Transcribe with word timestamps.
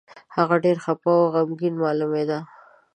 هغه 0.35 0.55
ډېر 0.65 0.77
خپه 0.85 1.09
او 1.19 1.25
غمګين 1.33 1.75
مالومېده. 1.81 2.39